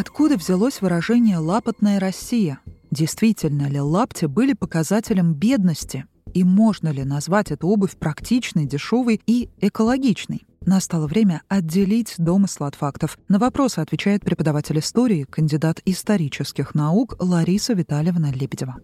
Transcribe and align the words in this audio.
Откуда 0.00 0.38
взялось 0.38 0.80
выражение 0.80 1.36
«лапотная 1.36 2.00
Россия»? 2.00 2.60
Действительно 2.90 3.68
ли 3.68 3.80
лапти 3.80 4.24
были 4.24 4.54
показателем 4.54 5.34
бедности? 5.34 6.06
И 6.32 6.42
можно 6.42 6.88
ли 6.88 7.04
назвать 7.04 7.50
эту 7.50 7.68
обувь 7.68 7.98
практичной, 7.98 8.64
дешевой 8.64 9.20
и 9.26 9.50
экологичной? 9.60 10.46
Настало 10.64 11.06
время 11.06 11.42
отделить 11.48 12.14
домыслы 12.16 12.68
от 12.68 12.76
фактов. 12.76 13.18
На 13.28 13.38
вопросы 13.38 13.80
отвечает 13.80 14.22
преподаватель 14.22 14.78
истории, 14.78 15.24
кандидат 15.24 15.82
исторических 15.84 16.74
наук 16.74 17.16
Лариса 17.18 17.74
Витальевна 17.74 18.32
Лебедева. 18.32 18.76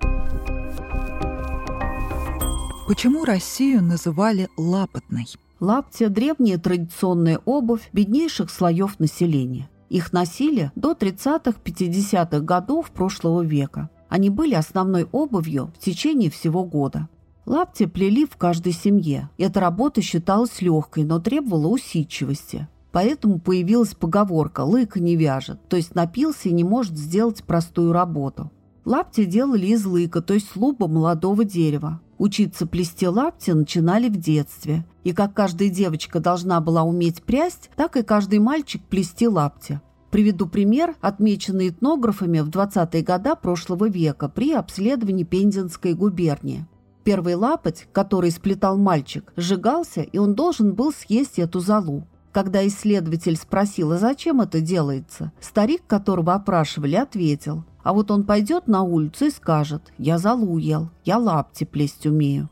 Почему 2.87 3.25
Россию 3.25 3.83
называли 3.83 4.51
лапотной? 4.59 5.29
Лаптя– 5.61 6.09
древняя 6.11 6.59
традиционная 6.59 7.41
обувь 7.47 7.89
беднейших 7.95 8.51
слоев 8.51 9.01
населения. 9.01 9.71
Их 9.89 10.13
носили 10.13 10.73
до 10.75 10.93
30-50-х 10.93 12.41
годов 12.41 12.91
прошлого 12.91 13.43
века. 13.43 13.91
Они 14.09 14.31
были 14.31 14.55
основной 14.55 15.05
обувью 15.13 15.73
в 15.77 15.79
течение 15.79 16.31
всего 16.31 16.65
года. 16.65 17.09
Лапти 17.45 17.87
плели 17.87 18.27
в 18.27 18.37
каждой 18.37 18.73
семье. 18.73 19.31
Эта 19.39 19.61
работа 19.61 20.03
считалась 20.03 20.61
легкой, 20.61 21.05
но 21.05 21.21
требовала 21.21 21.69
усидчивости. 21.69 22.69
Поэтому 22.91 23.39
появилась 23.39 23.95
поговорка 23.95 24.63
«лыка 24.63 25.01
не 25.01 25.17
вяжет», 25.17 25.61
то 25.69 25.77
есть 25.77 25.95
напился 25.95 26.49
и 26.49 26.53
не 26.53 26.65
может 26.65 26.97
сделать 26.97 27.45
простую 27.45 27.93
работу. 27.93 28.51
Лапти 28.87 29.25
делали 29.25 29.67
из 29.67 29.85
лыка, 29.85 30.23
то 30.23 30.33
есть 30.33 30.55
луба 30.55 30.87
молодого 30.87 31.45
дерева. 31.45 32.01
Учиться 32.19 32.69
плести 32.69 33.09
лапти 33.09 33.51
начинали 33.51 34.09
в 34.09 34.17
детстве. 34.17 34.87
И 35.03 35.13
как 35.13 35.35
каждая 35.35 35.71
девочка 35.71 36.21
должна 36.21 36.61
была 36.61 36.85
уметь 36.85 37.25
прясть, 37.25 37.69
так 37.75 37.97
и 37.97 38.05
каждый 38.05 38.39
мальчик 38.39 38.81
плести 38.85 39.27
лапти. 39.27 39.81
Приведу 40.13 40.47
пример, 40.47 40.95
отмеченный 41.01 41.71
этнографами 41.71 42.39
в 42.39 42.49
20-е 42.49 43.03
годы 43.03 43.35
прошлого 43.35 43.89
века 43.89 44.29
при 44.29 44.53
обследовании 44.53 45.25
Пензенской 45.25 45.95
губернии. 45.95 46.65
Первый 47.03 47.35
лапоть, 47.35 47.89
который 47.93 48.31
сплетал 48.31 48.79
мальчик, 48.79 49.33
сжигался, 49.35 50.03
и 50.03 50.19
он 50.19 50.37
должен 50.37 50.75
был 50.75 50.93
съесть 50.93 51.41
эту 51.41 51.59
залу. 51.59 52.07
Когда 52.31 52.65
исследователь 52.65 53.37
спросил, 53.37 53.99
зачем 53.99 54.41
это 54.43 54.61
делается, 54.61 55.33
старик, 55.41 55.83
которого 55.89 56.35
опрашивали, 56.35 56.95
ответил, 56.95 57.65
а 57.87 57.93
вот 57.93 58.11
он 58.11 58.25
пойдет 58.25 58.67
на 58.67 58.83
улицу 58.83 59.27
и 59.27 59.31
скажет, 59.31 59.81
я 59.97 60.19
залу 60.19 60.59
ел, 60.59 60.91
я 61.05 61.19
лапти 61.19 61.63
плесть 61.63 62.05
умею. 62.05 62.49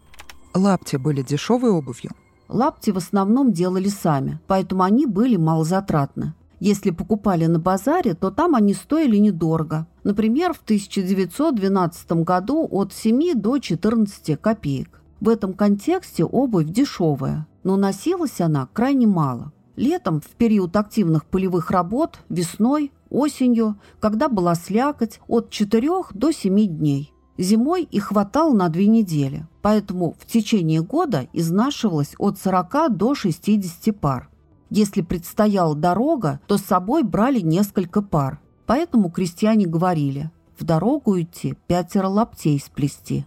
Лапти 0.55 0.95
были 0.95 1.23
дешевой 1.23 1.73
обувью? 1.73 2.13
Лапти 2.47 2.93
в 2.93 2.99
основном 2.99 3.51
делали 3.51 3.89
сами, 3.89 4.39
поэтому 4.47 4.85
они 4.85 5.07
были 5.07 5.35
малозатратны. 5.35 6.35
Если 6.61 6.91
покупали 6.91 7.47
на 7.47 7.59
базаре, 7.59 8.15
то 8.15 8.31
там 8.31 8.55
они 8.55 8.75
стоили 8.75 9.17
недорого. 9.17 9.89
Например, 10.05 10.53
в 10.55 10.63
1912 10.63 12.13
году 12.23 12.69
от 12.71 12.93
7 12.93 13.35
до 13.35 13.59
14 13.59 14.41
копеек. 14.41 15.03
В 15.21 15.29
этом 15.29 15.53
контексте 15.55 16.25
обувь 16.25 16.67
дешевая, 16.67 17.49
но 17.65 17.77
носилась 17.77 18.41
она 18.41 18.69
крайне 18.73 19.09
мало. 19.09 19.51
Летом, 19.77 20.21
в 20.21 20.29
период 20.37 20.77
активных 20.77 21.25
полевых 21.25 21.71
работ, 21.71 22.21
весной, 22.29 22.93
осенью, 23.11 23.77
когда 24.01 24.29
была 24.29 24.55
слякоть, 24.55 25.21
от 25.27 25.51
4 25.51 25.91
до 26.13 26.33
7 26.33 26.67
дней. 26.67 27.13
Зимой 27.37 27.83
их 27.83 28.05
хватало 28.05 28.55
на 28.55 28.69
две 28.69 28.87
недели, 28.87 29.47
поэтому 29.61 30.15
в 30.21 30.27
течение 30.27 30.83
года 30.83 31.27
изнашивалось 31.33 32.15
от 32.19 32.39
40 32.39 32.97
до 32.97 33.15
60 33.15 33.99
пар. 33.99 34.29
Если 34.71 35.03
предстояла 35.03 35.75
дорога, 35.75 36.41
то 36.47 36.59
с 36.59 36.63
собой 36.63 37.03
брали 37.03 37.41
несколько 37.41 38.03
пар. 38.03 38.41
Поэтому 38.67 39.11
крестьяне 39.11 39.67
говорили, 39.67 40.31
в 40.59 40.65
дорогу 40.65 41.21
идти 41.21 41.55
пятеро 41.67 42.07
лаптей 42.09 42.59
сплести. 42.61 43.27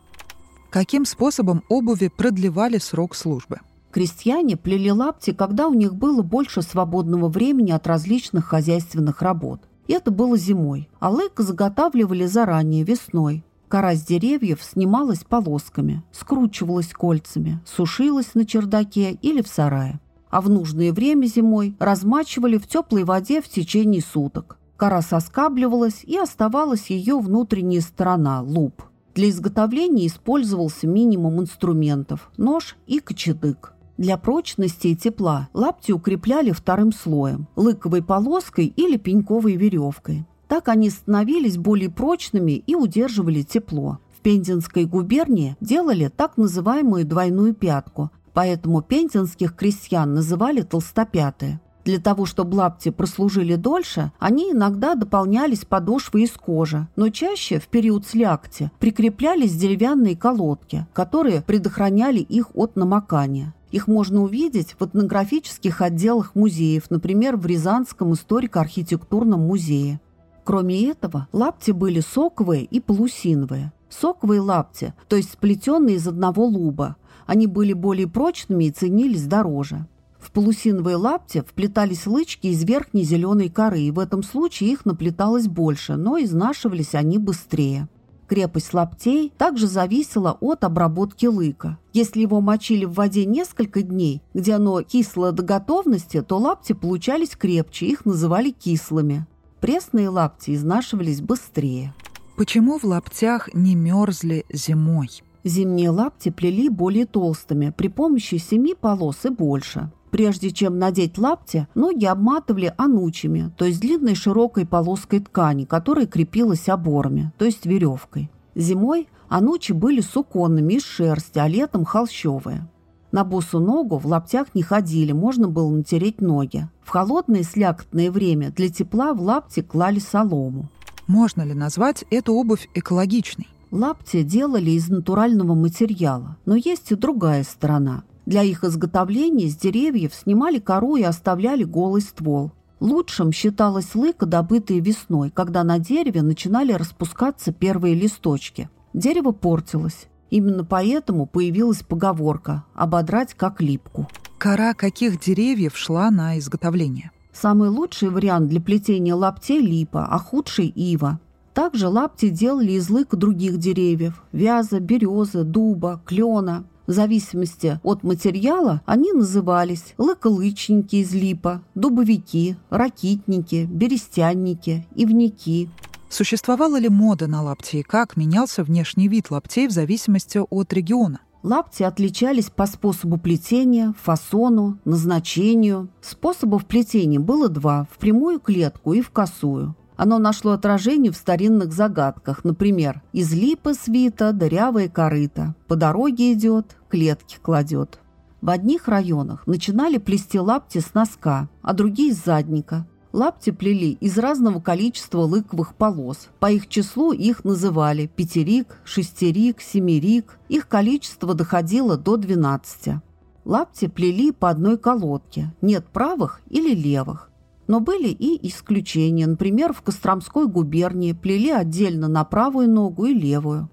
Каким 0.69 1.05
способом 1.05 1.63
обуви 1.69 2.09
продлевали 2.16 2.77
срок 2.77 3.16
службы? 3.16 3.59
Крестьяне 3.91 4.57
плели 4.57 4.91
лапти, 4.91 5.31
когда 5.31 5.67
у 5.67 5.73
них 5.73 5.95
было 5.95 6.21
больше 6.21 6.61
свободного 6.61 7.29
времени 7.29 7.71
от 7.71 7.87
различных 7.87 8.45
хозяйственных 8.45 9.21
работ. 9.21 9.61
Это 9.87 10.11
было 10.11 10.37
зимой, 10.37 10.89
а 10.99 11.09
лык 11.09 11.33
заготавливали 11.37 12.25
заранее, 12.25 12.83
весной. 12.83 13.43
Кора 13.69 13.95
с 13.95 14.03
деревьев 14.03 14.63
снималась 14.63 15.23
полосками, 15.23 16.03
скручивалась 16.11 16.93
кольцами, 16.93 17.59
сушилась 17.65 18.33
на 18.33 18.45
чердаке 18.45 19.11
или 19.21 19.41
в 19.41 19.47
сарае. 19.47 19.99
А 20.29 20.41
в 20.41 20.49
нужное 20.49 20.91
время 20.93 21.25
зимой 21.25 21.75
размачивали 21.79 22.57
в 22.57 22.67
теплой 22.67 23.03
воде 23.03 23.41
в 23.41 23.49
течение 23.49 24.01
суток. 24.01 24.57
Кора 24.75 25.01
соскабливалась 25.01 26.03
и 26.03 26.17
оставалась 26.17 26.89
ее 26.89 27.19
внутренняя 27.19 27.81
сторона– 27.81 28.41
луп. 28.43 28.83
Для 29.15 29.29
изготовления 29.29 30.07
использовался 30.07 30.85
минимум 30.85 31.41
инструментов– 31.41 32.29
нож 32.37 32.77
и 32.85 32.99
кочедык. 32.99 33.73
Для 33.97 34.18
прочности 34.18 34.88
и 34.88 34.96
тепла 34.96 35.50
лапти 35.53 35.91
укрепляли 35.91 36.52
вторым 36.52 36.91
слоем– 36.91 37.47
лыковой 37.56 38.03
полоской 38.03 38.68
или 38.68 38.96
пеньковой 38.97 39.56
веревкой. 39.56 40.25
Так 40.47 40.68
они 40.68 40.91
становились 40.91 41.58
более 41.58 41.90
прочными 41.90 42.52
и 42.52 42.75
удерживали 42.75 43.41
тепло. 43.41 43.97
В 44.16 44.22
Пензенской 44.22 44.85
губернии 44.85 45.58
делали 45.62 46.12
так 46.16 46.38
называемую 46.38 47.06
двойную 47.06 47.56
пятку, 47.56 48.12
поэтому 48.34 48.81
пензенских 48.81 49.56
крестьян 49.56 50.14
называли 50.14 50.62
толстопятые. 50.62 51.59
Для 51.84 52.00
того, 52.00 52.25
чтобы 52.25 52.56
лапти 52.56 52.90
прослужили 52.90 53.56
дольше, 53.56 54.12
они 54.19 54.52
иногда 54.52 54.94
дополнялись 54.94 55.64
подошвой 55.64 56.24
из 56.24 56.31
кожи, 56.31 56.88
но 56.97 57.09
чаще 57.09 57.59
в 57.59 57.68
период 57.69 58.06
слякти 58.06 58.69
прикреплялись 58.78 59.56
деревянные 59.56 60.18
колодки, 60.18 60.85
которые 60.94 61.41
предохраняли 61.41 62.19
их 62.19 62.53
от 62.56 62.75
намокания. 62.75 63.53
Их 63.77 63.85
можно 63.85 64.23
увидеть 64.23 64.75
в 64.79 64.83
этнографических 64.83 65.81
отделах 65.81 66.33
музеев, 66.33 66.89
например, 66.89 67.38
в 67.38 67.45
Рязанском 67.45 68.11
историко-архитектурном 68.11 69.41
музее. 69.41 70.01
Кроме 70.43 70.89
этого, 70.89 71.27
лапти 71.31 71.69
были 71.69 71.99
соковые 71.99 72.63
и 72.63 72.79
полусиновые. 72.79 73.71
Соковые 73.87 74.41
лапти, 74.41 74.95
то 75.07 75.16
есть 75.16 75.33
сплетенные 75.33 75.97
из 75.97 76.07
одного 76.07 76.47
луба. 76.47 76.95
Они 77.27 77.45
были 77.45 77.73
более 77.73 78.07
прочными 78.07 78.63
и 78.63 78.71
ценились 78.71 79.27
дороже. 79.27 79.85
В 80.17 80.31
полусиновые 80.31 80.95
лапти 80.95 81.43
вплетались 81.47 82.07
лычки 82.07 82.47
из 82.47 82.63
верхней 82.63 83.03
зеленой 83.03 83.49
коры, 83.49 83.81
и 83.81 83.91
в 83.91 83.99
этом 83.99 84.23
случае 84.23 84.71
их 84.71 84.87
наплеталось 84.87 85.47
больше, 85.47 85.97
но 85.97 86.17
изнашивались 86.17 86.95
они 86.95 87.19
быстрее. 87.19 87.87
Крепость 88.27 88.73
лаптей 88.73 89.31
также 89.38 89.67
зависела 89.67 90.38
от 90.41 90.65
обработки 90.65 91.25
лыка. 91.25 91.77
Если 91.93 92.21
его 92.21 92.41
мочили 92.41 92.83
в 92.83 92.93
воде 92.93 93.25
несколько 93.25 93.81
дней, 93.81 94.21
где 94.33 94.55
оно 94.55 94.81
кисло 94.81 95.31
до 95.31 95.43
готовности, 95.43 96.21
то 96.21 96.37
лапти 96.37 96.73
получались 96.73 97.37
крепче, 97.37 97.87
их 97.87 98.05
называли 98.05 98.51
кислыми. 98.51 99.25
Пресные 99.61 100.09
лапти 100.09 100.53
изнашивались 100.53 101.21
быстрее. 101.21 101.93
Почему 102.35 102.77
в 102.77 102.83
лаптях 102.83 103.53
не 103.53 103.75
мерзли 103.75 104.45
зимой? 104.51 105.09
Зимние 105.43 105.89
лапти 105.89 106.29
плели 106.29 106.67
более 106.67 107.05
толстыми, 107.05 107.73
при 107.75 107.87
помощи 107.87 108.35
семи 108.35 108.75
полос 108.75 109.25
и 109.25 109.29
больше. 109.29 109.91
Прежде 110.12 110.51
чем 110.51 110.79
надеть 110.79 111.18
лапти, 111.18 111.68
ноги 111.75 112.06
обматывали 112.06 112.73
анучами, 112.78 113.51
то 113.57 113.66
есть 113.66 113.81
длинной 113.81 114.16
широкой 114.16 114.66
полоской 114.66 115.19
ткани, 115.19 115.66
которая 115.66 116.07
крепилась 116.07 116.69
оборами, 116.69 117.31
то 117.38 117.45
есть 117.45 117.66
веревкой. 117.66 118.31
Зимой 118.56 119.09
анучи 119.28 119.73
были 119.73 120.01
суконными 120.01 120.75
из 120.75 120.84
шерсти, 120.84 121.40
а 121.40 121.47
летом 121.47 121.84
холщовые. 121.84 122.67
На 123.11 123.23
босу 123.23 123.59
ногу 123.59 123.97
в 123.97 124.05
лаптях 124.05 124.47
не 124.53 124.61
ходили, 124.61 125.11
можно 125.11 125.47
было 125.47 125.70
натереть 125.70 126.22
ноги. 126.22 126.67
В 126.84 126.90
холодное 126.90 127.43
слякотное 127.43 128.11
время 128.11 128.52
для 128.52 128.70
тепла 128.70 129.14
в 129.14 129.22
лапти 129.22 129.61
клали 129.61 129.99
солому. 129.99 130.70
Можно 131.08 131.43
ли 131.43 131.53
назвать 131.53 132.05
эту 132.09 132.34
обувь 132.34 132.70
экологичной? 132.73 133.47
Лапти 133.72 134.23
делали 134.23 134.72
из 134.72 134.87
натурального 134.87 135.53
материала, 135.53 136.37
но 136.46 136.55
есть 136.55 136.91
и 136.91 136.96
другая 136.96 137.43
сторона– 137.43 138.03
для 138.28 138.44
их 138.44 138.66
изготовления 138.66 139.47
с 139.47 139.56
деревьев 139.56 140.14
снимали 140.14 140.59
кору 140.59 140.97
и 140.97 141.02
оставляли 141.02 141.64
голый 141.64 142.02
ствол. 142.02 142.52
Лучшим 142.82 143.32
считалась 143.32 143.96
лыка, 143.96 144.26
добытая 144.26 144.82
весной, 144.82 145.32
когда 145.32 145.64
на 145.64 145.79
дереве 145.79 146.22
начинали 146.22 146.74
распускаться 146.74 147.53
первые 147.53 147.96
листочки. 147.96 148.70
Дерево 148.94 149.32
портилось. 149.32 150.08
Именно 150.29 150.66
поэтому 150.66 151.26
появилась 151.26 151.84
поговорка 151.84 152.66
«ободрать 152.76 153.34
как 153.34 153.62
липку». 153.62 154.09
Кора 154.38 154.74
каких 154.74 155.22
деревьев 155.22 155.78
шла 155.78 156.12
на 156.12 156.38
изготовление? 156.38 157.12
Самый 157.32 157.70
лучший 157.70 158.09
вариант 158.09 158.50
для 158.50 158.59
плетения 158.59 159.16
лаптей– 159.16 159.62
липа, 159.62 160.06
а 160.06 160.20
худший– 160.20 160.68
ива. 160.76 161.22
Также 161.53 161.88
лапти 161.88 162.28
делали 162.28 162.74
из 162.74 162.90
лыка 162.90 163.16
других 163.16 163.58
деревьев– 163.58 164.22
вяза, 164.34 164.82
березы, 164.82 165.44
дуба, 165.44 166.02
клена– 166.06 166.66
В 166.87 166.93
зависимости 166.93 167.81
от 167.84 168.03
материала 168.03 168.81
они 168.85 169.11
назывались 169.11 169.93
лыколычники 169.97 170.95
из 170.95 171.13
липа, 171.13 171.61
дубовики, 171.75 172.55
ракитники, 172.69 173.67
берестянники, 173.69 174.87
ивники. 174.95 175.69
Существовала 176.09 176.79
ли 176.79 176.87
мода 176.87 177.28
на 177.28 177.43
лапти 177.43 177.78
и 177.78 177.84
как 177.84 178.16
менялся 178.16 178.63
внешний 178.63 179.09
вид 179.09 179.31
лаптей 179.31 179.67
в 179.67 179.72
зависимости 179.72 180.39
от 180.49 180.72
региона? 180.72 181.19
Лапти 181.43 181.84
отличались 181.84 182.49
по 182.49 182.66
способу 182.66 183.17
плетения, 183.17 183.93
фасону, 184.01 184.79
назначению. 184.85 185.90
Способов 186.01 186.66
плетения 186.66 187.19
было 187.19 187.49
два– 187.49 187.85
в 187.91 187.97
прямую 187.97 188.40
клетку 188.40 188.93
и 188.93 189.01
в 189.01 189.11
косую. 189.11 189.75
Оно 189.97 190.20
нашло 190.20 190.52
отражение 190.52 191.11
в 191.11 191.17
старинных 191.17 191.73
загадках, 191.73 192.44
например, 192.44 193.02
«Из 193.14 193.34
липа 193.34 193.73
свита 193.73 194.32
дырявая 194.32 194.90
корыта, 194.90 195.55
по 195.67 195.76
дороге 195.76 196.34
идет, 196.34 196.78
клетки 196.88 197.38
кладет». 197.41 197.99
В 198.40 198.52
одних 198.52 198.88
районах 198.88 199.47
начинали 199.47 199.97
плести 199.97 200.40
лапти 200.40 200.78
с 200.78 200.94
носка, 200.94 201.49
а 201.64 201.73
другие– 201.73 202.14
с 202.16 202.23
задника. 202.23 202.85
Лапти 203.11 203.49
плели 203.49 203.94
из 203.94 204.20
разного 204.20 204.59
количества 204.59 205.22
лыковых 205.22 205.73
полос. 205.73 206.28
По 206.40 206.52
их 206.52 206.67
числу 206.67 207.14
их 207.14 207.43
называли 207.43 208.05
пятерик, 208.05 208.78
шестерик, 208.84 209.59
семерик. 209.59 210.38
Их 210.50 210.67
количество 210.67 211.34
доходило 211.34 211.97
до 211.97 212.17
12. 212.17 213.02
Лапти 213.43 213.88
плели 213.88 214.32
по 214.32 214.52
одной 214.52 214.78
колодке. 214.78 215.52
Нет 215.61 215.88
правых 215.88 216.41
или 216.50 216.76
левых. 216.76 217.32
Но 217.67 217.81
были 217.81 218.08
и 218.08 218.47
исключения. 218.47 219.28
Например, 219.28 219.73
в 219.73 219.81
Костромской 219.81 220.47
губернии 220.47 221.11
плели 221.11 221.52
отдельно 221.52 222.08
на 222.08 222.23
правую 222.23 222.69
ногу 222.69 223.05
и 223.05 223.14
левую. 223.14 223.69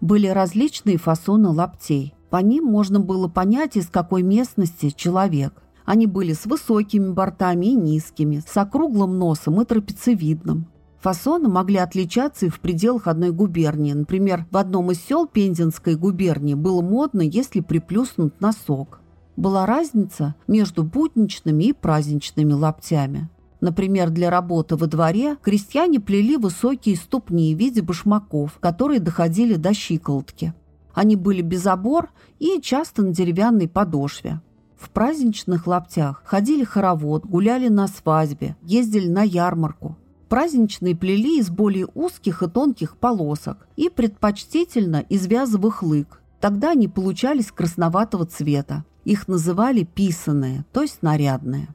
Были 0.00 0.26
различные 0.26 0.98
фасоны 0.98 1.48
лаптей. 1.50 2.14
По 2.30 2.38
ним 2.38 2.64
можно 2.64 3.00
было 3.00 3.28
понять, 3.28 3.76
из 3.76 3.88
какой 3.88 4.22
местности 4.22 4.90
человек. 4.90 5.54
Они 5.84 6.06
были 6.06 6.34
с 6.34 6.44
высокими 6.46 7.12
бортами 7.12 7.66
и 7.66 7.74
низкими, 7.74 8.42
с 8.46 8.56
округлым 8.56 9.18
носом 9.18 9.60
и 9.62 9.64
трапециевидным. 9.64 10.66
Фасоны 11.00 11.48
могли 11.48 11.76
отличаться 11.76 12.46
и 12.46 12.50
в 12.50 12.60
пределах 12.60 13.06
одной 13.06 13.30
губернии. 13.30 13.92
Например, 13.92 14.46
в 14.50 14.56
одном 14.56 14.90
из 14.90 15.00
сел 15.00 15.26
Пензенской 15.26 15.94
губернии 15.94 16.54
было 16.54 16.82
модно, 16.82 17.22
если 17.22 17.60
приплюснут 17.60 18.40
носок 18.40 19.00
была 19.38 19.66
разница 19.66 20.34
между 20.48 20.82
будничными 20.82 21.64
и 21.64 21.72
праздничными 21.72 22.52
лаптями. 22.52 23.28
Например, 23.60 24.10
для 24.10 24.30
работы 24.30 24.76
во 24.76 24.86
дворе 24.86 25.36
крестьяне 25.42 26.00
плели 26.00 26.36
высокие 26.36 26.96
ступни 26.96 27.54
в 27.54 27.58
виде 27.58 27.80
башмаков, 27.80 28.58
которые 28.60 29.00
доходили 29.00 29.54
до 29.54 29.72
щиколотки. 29.74 30.54
Они 30.92 31.16
были 31.16 31.42
без 31.42 31.66
обор 31.66 32.10
и 32.38 32.60
часто 32.60 33.02
на 33.02 33.12
деревянной 33.12 33.68
подошве. 33.68 34.40
В 34.76 34.90
праздничных 34.90 35.66
лаптях 35.66 36.22
ходили 36.24 36.64
хоровод, 36.64 37.24
гуляли 37.24 37.68
на 37.68 37.86
свадьбе, 37.88 38.56
ездили 38.62 39.08
на 39.08 39.22
ярмарку. 39.22 39.96
Праздничные 40.28 40.94
плели 40.96 41.38
из 41.38 41.48
более 41.48 41.86
узких 41.94 42.42
и 42.42 42.48
тонких 42.48 42.96
полосок 42.96 43.66
и 43.76 43.88
предпочтительно 43.88 45.04
из 45.08 45.26
вязовых 45.26 45.82
лык. 45.82 46.22
Тогда 46.40 46.72
они 46.72 46.86
получались 46.86 47.50
красноватого 47.50 48.26
цвета. 48.26 48.84
Их 49.04 49.28
называли 49.28 49.84
писаные, 49.84 50.64
то 50.72 50.82
есть 50.82 51.02
нарядные. 51.02 51.68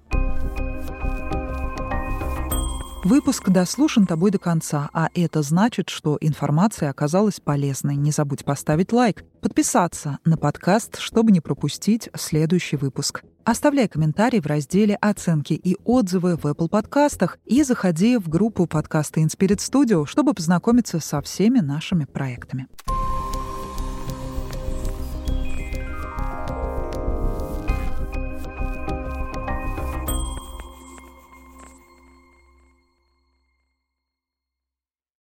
Выпуск 3.04 3.50
дослушан 3.50 4.08
тобой 4.08 4.32
до 4.32 4.40
конца, 4.40 4.90
а 4.94 5.10
это 5.14 5.42
значит, 5.42 5.90
что 5.90 6.18
информация 6.22 6.90
оказалась 6.90 7.42
полезной. 7.42 7.98
Не 7.98 8.12
забудь 8.12 8.46
поставить 8.46 8.94
лайк, 8.94 9.26
подписаться 9.42 10.20
на 10.24 10.38
подкаст, 10.38 11.00
чтобы 11.00 11.34
не 11.34 11.42
пропустить 11.42 12.10
следующий 12.16 12.78
выпуск. 12.78 13.24
Оставляй 13.44 13.90
комментарии 13.90 14.40
в 14.40 14.46
разделе 14.46 14.96
«Оценки 15.02 15.52
и 15.52 15.76
отзывы» 15.84 16.38
в 16.38 16.46
Apple 16.46 16.70
подкастах 16.70 17.40
и 17.44 17.62
заходи 17.64 18.16
в 18.16 18.30
группу 18.30 18.68
подкаста 18.68 19.20
Inspirit 19.20 19.58
Studio, 19.58 20.06
чтобы 20.06 20.34
познакомиться 20.34 21.02
со 21.02 21.22
всеми 21.22 21.60
нашими 21.60 22.06
проектами. 22.06 22.68